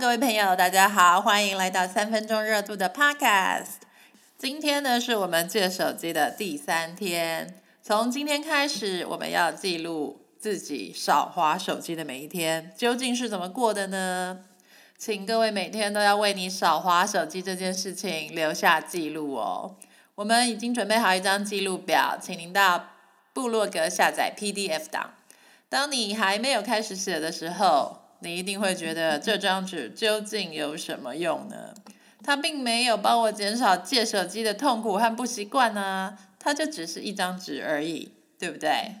[0.00, 3.82] 各位朋友，大家好，欢迎来到三分钟热度的 Podcast。
[4.38, 7.60] 今天呢，是我们借手机的第三天。
[7.82, 14.40] 从今天开始，我们要记录自己少滑手机的每一天，究竟是怎么过的呢？
[14.96, 19.76] 请各位每天都要为你少滑手机这件事情留下记录哦。
[20.14, 22.86] 我们已经准备好一张记录表，请您到
[23.34, 25.12] 部落格下载 PDF 档。
[25.68, 31.74] 当你还没有开始写的时候，你一定会觉得这张纸究竟有什么用呢？
[32.24, 38.94] 它并没有帮我减少借手机的痛苦和不习惯呢，它就只是一张纸而已，对不对？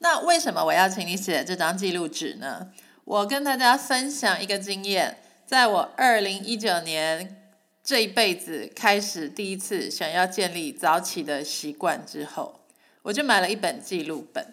[0.00, 2.72] 那为什么我要请你写这张记录纸呢？
[3.04, 7.40] 我跟大家分享一个经验，在我二零一九年
[7.84, 12.60] 这一辈子开始第一次想要建立早起的习惯之后，
[13.02, 14.44] 我就买了一本记录本。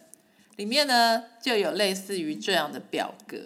[0.56, 3.38] 里面呢就有类似于这样的表格，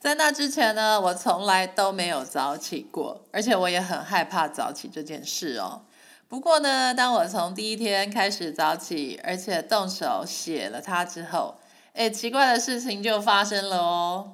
[0.00, 5.82] 在那之前呢，我从来都没有早起过，而且我也很害怕早起这件事哦。
[6.26, 11.56] 不过呢，当我从第一天开始早起，而且动手写了它之后，
[11.92, 14.32] 哎，奇怪的事情就发生了哦。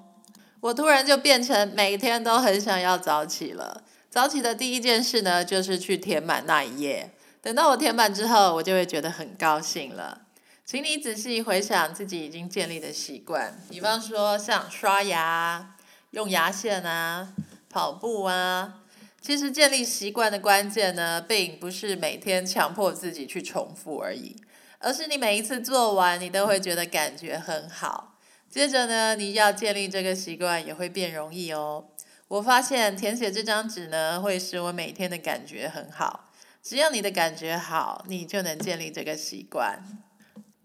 [0.61, 3.83] 我突然就变成每天都很想要早起了。
[4.09, 7.11] 早起的第一件事呢，就是去填满那一页。
[7.43, 10.21] 等到我填满之后，我就会觉得很高兴了。
[10.67, 15.77] 请你仔细回想自己已经建立的习惯，比方说像刷牙、
[16.11, 17.33] 用牙线啊、
[17.71, 18.83] 跑步啊。
[19.21, 24.35] 其实建立习惯的关键呢，并不是每天强迫自己去重复而已，
[24.81, 28.19] 而是你每一次做完，你都会觉得感觉很好。
[28.51, 31.87] 接着呢，你要建立这个习惯也会变容易哦。
[32.27, 36.33] 我发现填写这张纸呢，会使我每天的感觉很好。
[36.61, 39.81] 只要你的感觉好，你就能建立这个习惯。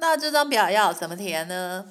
[0.01, 1.85] 那这张表要怎么填呢？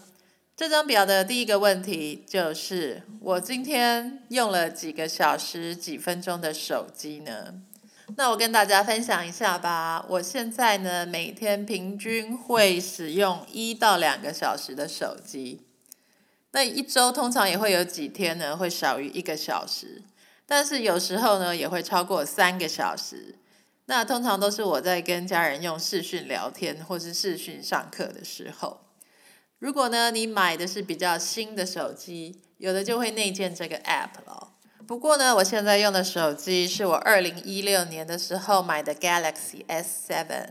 [0.57, 7.55] 这张表的第一个问题就是：我今天用了几个小时、几分钟的手机呢？
[8.17, 10.05] 那我跟大家分享一下吧。
[10.09, 15.63] 我现在呢，每天平均会使用一到两个小时的手机。
[16.51, 20.03] 那一周通常也会有几天呢，会少于一个小时，
[20.47, 23.37] 但是有时候呢，也会超过三个小时。
[23.87, 28.81] 那通常都是我在跟家人用视讯聊天，或是视讯上课的时候。
[29.59, 34.53] 如果呢，你买的是比较新的手机，有的就会内建这个 app 了。
[34.87, 40.47] 不过呢，我现在用的手机是我二零一六年的时候买的 Galaxy S7，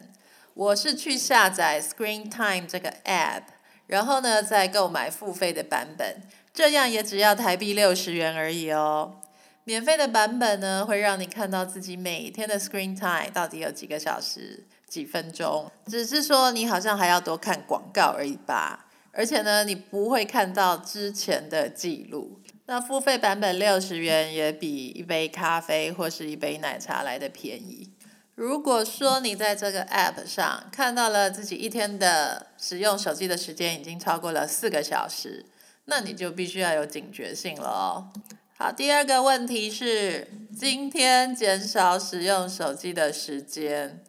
[0.54, 3.44] 我是去下载 Screen Time 这个 app，
[3.88, 6.22] 然后呢再购买付费的版本，
[6.54, 9.20] 这样也只要台币六十元而已哦。
[9.70, 18.88] 免费的版本呢，会让你看到自己每天的 screen time 到底有几个小时、几分钟，只是说你好像还要多看广告而已吧。
[19.12, 22.42] 而且呢，你不会看到之前的记录。
[22.66, 27.92] 那付费版本六十元也比一杯咖啡或是一杯奶茶来的便宜。
[28.34, 35.46] 如果说你在这个 app 上看到了自己一天的使用手机的时间已经超过了四个小时，
[35.86, 38.10] 那你就必须要有警觉性了哦。
[38.62, 44.04] 好，第二个问题是，今天减少使用手机的时间，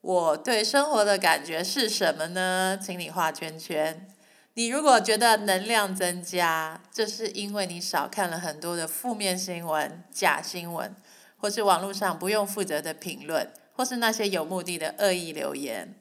[0.00, 2.78] 我对生活的感觉是什么呢？
[2.80, 4.08] 请你画圈圈。
[4.54, 10.94] 你如果觉得能量增加，这是因为你少看了很多的负面新闻、假新闻，
[11.38, 15.92] 或是网络上不用负责的评论，或是那些有目的的恶意留言。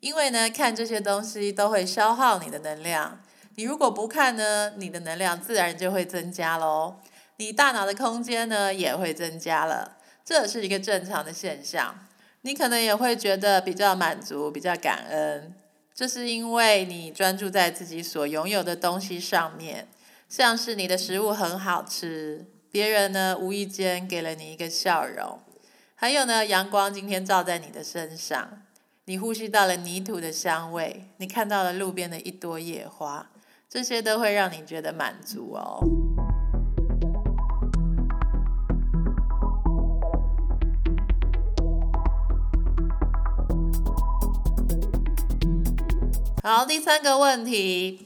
[0.00, 3.20] 因为呢，看这些东西都会消耗你的能量。
[3.54, 6.96] 你如果不看呢，你的能量自然就会增加喽。
[7.36, 12.06] 你大脑的空间呢也会增加了，这是一个正常的现象。
[12.42, 15.54] 你可能也会觉得比较满足、比较感恩，
[15.94, 19.86] 这是因为你专注在自己所拥有的东西上面，
[20.28, 25.38] 像是你的食物很好吃，别人呢无意间给了你一个笑容，
[25.94, 28.62] 还有呢阳光今天照在你的身上，
[29.04, 33.30] 你呼吸到了泥土的香味，你看到了路边的一朵野花，
[33.68, 35.78] 这些都会让你觉得满足哦。
[46.44, 48.04] 好，第三个问题，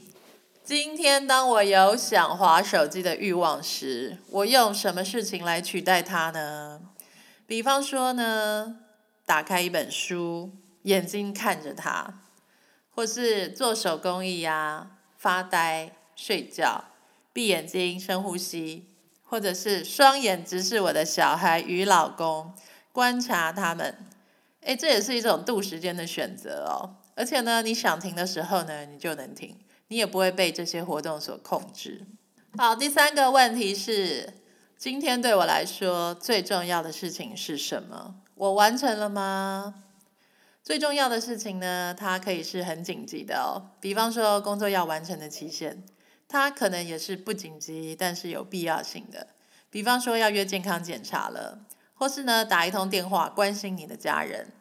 [0.63, 6.79] 今天当我有想滑手机的欲望时，我用什么事情来取代它呢？
[7.47, 8.77] 比方说呢，
[9.25, 10.51] 打开一本书，
[10.83, 12.21] 眼睛看着它，
[12.91, 16.83] 或是做手工艺呀，发呆、睡觉、
[17.33, 18.85] 闭眼睛、深呼吸，
[19.23, 22.53] 或者是双眼直视我的小孩与老公，
[22.91, 23.97] 观察他们。
[24.61, 27.01] 诶，这也是一种度时间的选择哦。
[27.17, 32.05] 而且呢，你想停的时候呢，你就能停，你也不会被这些活动所控制。
[32.55, 34.35] 好，第三个问题是，
[34.77, 38.17] 今天对我来说最重要的事情是什么？
[38.35, 39.83] 我完成了吗？
[40.61, 45.83] 最重要的事情呢，它可以是很紧急的哦，比方说工作要完成的期限，
[46.27, 49.25] 它可能也是不紧急，但是有必要性的。
[49.71, 51.59] 比方说要约健康检查了，
[51.95, 54.51] 或是呢打一通电话关心你的家人。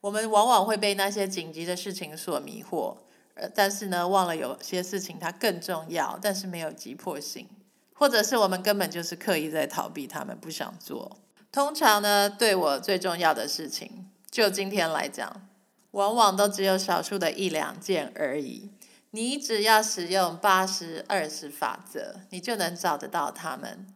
[0.00, 2.96] 我们往往会被那些紧急的事情所迷惑，
[3.34, 7.48] 呃，但是呢忘了有些事情它更重要，但是没有急迫性，
[7.92, 11.18] 或者是我们根本就是刻意在逃避他们，不想做。
[11.52, 15.48] 通常呢，对我最重要的事情，就今天来讲。
[15.92, 18.70] 往往都只有少数的一两件而已。
[19.10, 23.88] 你只要使用八十二十法则，你就能找得到他们。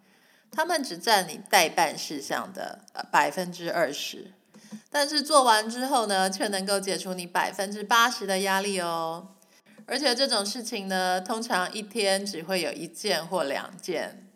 [0.51, 2.81] 他们只占你代办事项的
[3.13, 4.33] 百分之二十，
[4.95, 9.31] 但是做完之后呢，却能够解除你百分之八十的压力哦。
[9.87, 14.31] 而且这种事情呢，通常一天只会有一件或两件。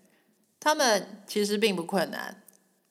[0.58, 2.42] 他们其实并不困难。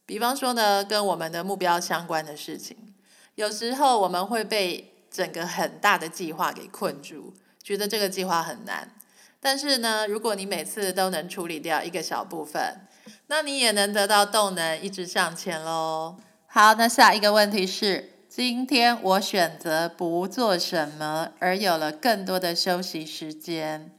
[0.05, 2.95] 比方说呢，跟我们的目标相关的事情。
[3.35, 8.95] 有时候我们会被整个很大的计划给困住，觉得这个计划很难。
[9.41, 12.87] 但是呢，如果你每次都能处理掉一个小部分，
[13.27, 16.15] 那你也能得到动能，一直向前喽。
[16.49, 23.91] 好，那下一个问题是：今天我选择不做什么，而有了更多的休息时间。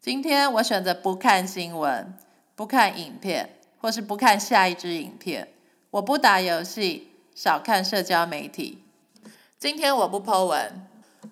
[0.00, 2.12] 今天我选择不看新闻，
[2.56, 5.48] 不看影片，或是不看下一支影片。
[5.90, 7.10] 我不打游戏。
[7.34, 8.84] 少看社交媒体。
[9.58, 10.86] 今天我不 Po 文，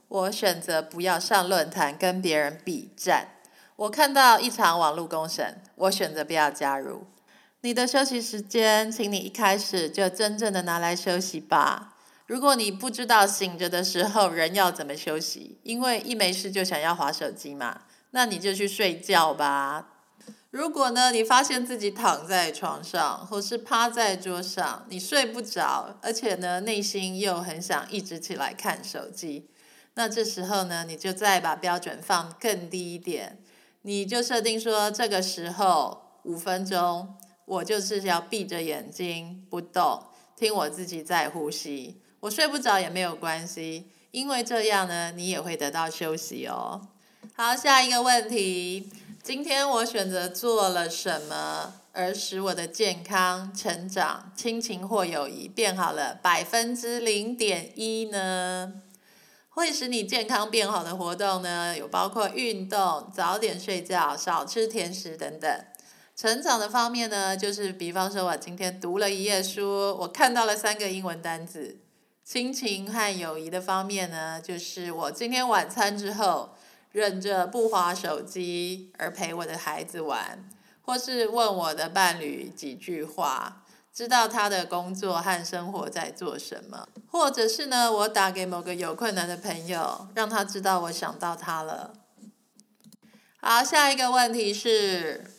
[0.09, 3.29] 我选择不要上论坛跟别人比战。
[3.77, 7.05] 我看到一场网络公审，我选择不要加入。
[7.63, 11.95] 你的休息时间，请你一开始就真正的拿来休息吧。
[12.25, 19.89] 如果你不知道醒着的时候人要怎么休息，因为一没事就想要划手机嘛，那你就去睡觉吧。
[20.51, 29.51] 如果呢，你发现自己躺在床上，或是趴在桌上，你睡不着，而且呢，内心又很想一直起来看手机，
[29.95, 33.39] 那这时候呢，你就再把标准放更低一点，
[33.83, 37.17] 你就设定说，这个时候五分钟，
[37.51, 40.05] 我就是要闭着眼睛不动，
[40.37, 46.81] 听我自己在呼吸，我睡不着也没有关系，因为这样呢，你也会得到休息哦。
[47.35, 48.89] 好，下一个问题。
[49.21, 58.75] 今天我选择做了什么，而使我的健康、成长、亲情或友谊变好了百分之零点一呢？
[59.49, 65.65] 会使你健康变好的活动呢，有包括运动、早点睡觉、少吃甜食等等。
[66.21, 71.79] 成长的方面呢，就是比方说我今天读了一页书，我看到了三个英文单字。
[72.23, 76.51] 亲情和友谊的方面呢，就是我今天晚餐之后。
[76.93, 80.45] 忍着不划手机而陪我的孩子玩，
[80.83, 83.63] 或是问我的伴侣几句话，
[83.95, 91.93] 知道他的工作和生活在做什么，或者是呢，我打给某个有困难的朋友，让他知道我想到他了。
[93.41, 95.31] 好，下一个问题是，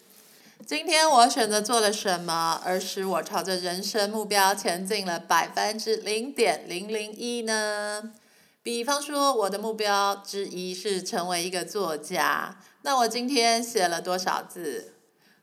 [0.67, 8.13] 今天我选择做了什么，而使我朝着人生目标前进了百分之零点零零一呢？
[8.61, 14.93] 比方说，我的目标之一是成为一个作家，那我今天写了多少字？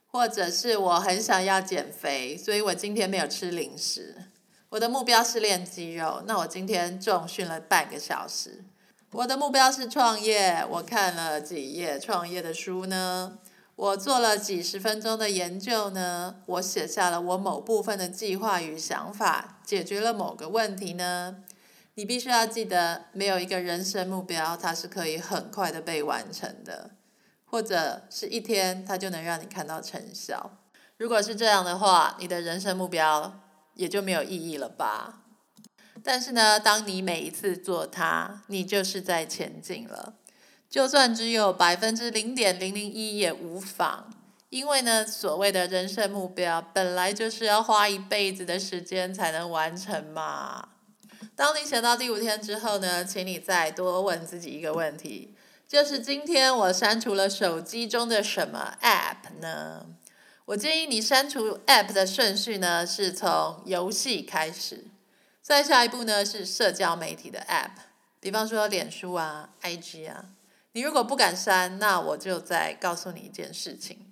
[0.06, 4.14] 或者是我很想要减肥，所以我今天没有吃零食。
[4.68, 8.64] 我的目标是练肌肉，那我今天重训了半个小时。
[9.10, 13.38] 我的目标是创业，我看了几页创业的书呢？
[13.78, 16.34] 我做了几十分钟的研究呢？
[16.46, 21.44] 我写下了我某部分的计划与想法，解决了某个问题呢？
[21.94, 26.90] 你必须要记得，没有一个人生目标，它是可以很快的被完成的，
[27.44, 30.58] 或者是一天它就能让你看到成效。
[30.96, 33.40] 如果是这样的话，你的人生目标
[33.74, 35.22] 也就没有意义了吧？
[36.02, 40.14] 但是呢，当你每一次做它，你就是在前进了。
[40.70, 44.12] 就算只有百分之零点零零一也无妨，
[44.50, 50.68] 因为呢，所谓的人生目标本来就是要花一辈子的时间才能完成嘛。
[51.34, 55.34] 当你写到第五天之后呢，请你再多问自己一个问题，
[55.66, 59.86] 就是今天我删除了手机中的什么 App 呢？
[60.44, 64.84] 我建议你删除 App 的顺序呢，是从游戏开始，
[65.40, 67.70] 再下一步呢是社交媒体的 App，
[68.20, 70.24] 比方说脸书啊、IG 啊。
[70.72, 74.06] 你如果不敢删，那我就再告诉你一件事情。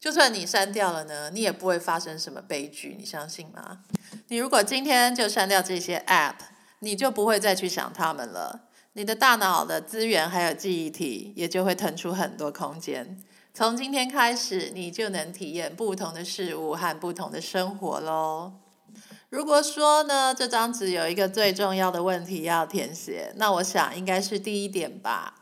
[0.00, 3.80] 就算你删掉了呢，你也不会发生什么悲剧，你相信吗？
[4.28, 6.36] 你如果今天就删掉这些 App，
[6.78, 8.68] 你就不会再去想它们了。
[8.94, 13.22] 你的大脑的资源还有记忆体也就会腾出很多空间。
[13.52, 18.54] 从今天开始，你就能体验不同的事物和不同的生活喽。
[19.28, 25.39] 如果说呢，这张纸有一个最重要的问题要填写，那我想应该是第一点吧。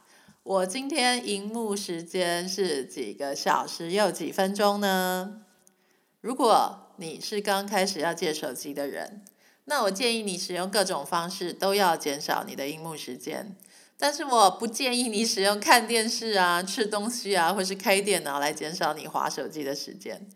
[0.48, 5.42] 我今天荧幕时间是几个小时又几分钟呢？
[6.22, 9.22] 如果你是刚开始要借手机的人，
[9.66, 13.54] 那我建议你使用各种方式都要减少你的荧幕时间。
[13.98, 20.26] 但是我不建议你使用看电视啊、吃东西啊，或是开电脑来减少你划手机的时间。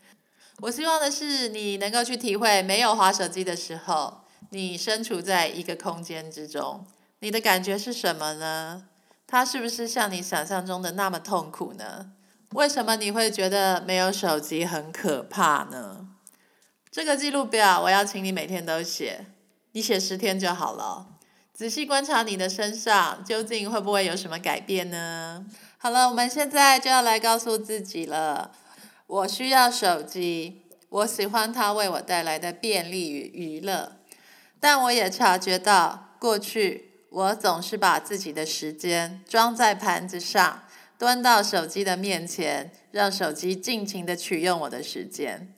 [0.61, 6.87] 我希望的是你能够去体会，没有划手机的时候，你身处在一个空间之中，
[7.21, 8.89] 你的感觉是什么呢？
[9.33, 12.13] 它是不是像你想象中的那么痛苦呢？
[12.51, 16.07] 为什么你会觉得没有手机很可怕呢？
[16.91, 19.25] 这个记录表我要请你每天都写，
[19.73, 21.07] 你写十天就好了。
[21.55, 25.47] 仔细观察你的身上，究竟会不会有什么改变呢？
[25.79, 28.51] 好了，我们现在就要来告诉自己了。
[29.07, 33.93] 我需要手机，我喜欢它为我带来的便利与娱乐。
[34.61, 40.63] 但我也察觉到，过去我总是把自己的时间装在盘子上，
[40.97, 45.55] 端到手机的面前，让手机尽情的取用我的时间。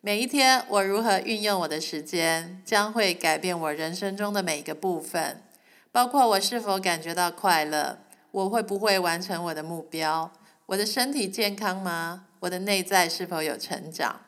[0.00, 5.42] 每一天，我如何运用我的时间，将会改变我人生中的每一个部分，
[5.90, 7.98] 包括我是否感觉到快乐，
[8.30, 10.30] 我会不会完成我的目标，
[10.66, 12.26] 我的身体健康吗？
[12.38, 14.20] 我的内在是否有成长？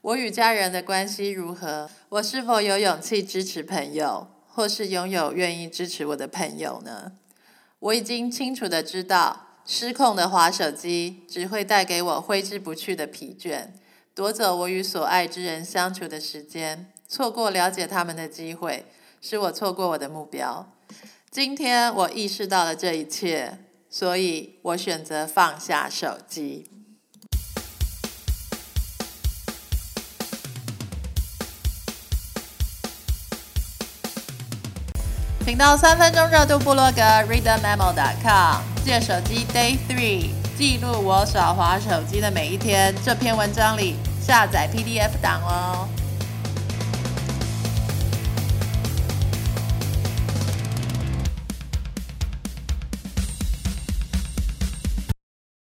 [0.00, 1.90] 我与家人的关系如何？
[2.08, 7.12] 我是否有勇气支持朋友，或是拥有愿意支持我的朋友呢？
[7.78, 13.68] 我已经清楚的知道，失控的滑手机只会带给我挥之不去的疲倦。
[14.14, 18.84] 夺走我与所爱之人相处的时间，错过了解他们的机会，
[19.22, 20.70] 使我错过我的目标。
[21.30, 26.71] 今天我意识到了这一切，所以我选择放下手机。
[35.44, 40.30] 请到三分钟热度部落格 readmemo.com 借手机 Day Three。
[40.56, 42.94] 记录我耍滑手机的每一天。
[43.04, 45.88] 这篇文章里下载 PDF 档哦。